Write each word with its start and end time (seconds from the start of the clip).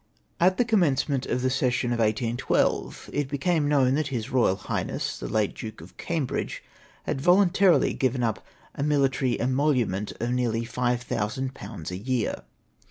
At 0.39 0.57
the 0.57 0.65
commencement 0.65 1.27
of 1.27 1.43
the 1.43 1.51
session 1.51 1.93
of 1.93 1.99
1812, 1.99 3.11
it 3.13 3.29
be 3.29 3.37
came 3.37 3.67
known 3.69 3.93
that 3.93 4.07
His 4.07 4.29
Eoyal 4.29 4.57
Highness 4.57 5.19
the 5.19 5.27
late 5.27 5.53
Duke 5.53 5.79
of 5.79 5.95
Cambridge 5.97 6.63
had 7.03 7.21
vohuitarily 7.21 7.95
given 7.99 8.23
up 8.23 8.43
a 8.73 8.81
military 8.81 9.37
emolu 9.37 9.87
ment 9.87 10.11
of 10.19 10.31
nearly 10.31 10.65
5000/. 10.65 11.91
a 11.91 11.97
year. 11.97 12.41